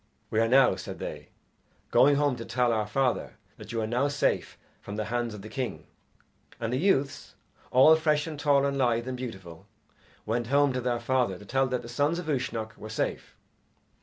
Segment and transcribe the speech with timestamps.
[0.31, 1.29] "We are now," said they,
[1.91, 5.43] "going home to tell our father that you are now safe from the hands of
[5.43, 5.85] the king."
[6.59, 7.35] And the youths,
[7.69, 9.67] all fresh and tall and lithe and beautiful,
[10.25, 13.35] went home to their father to tell that the sons of Uisnech were safe.